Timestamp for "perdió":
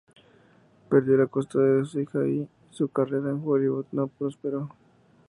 0.89-1.15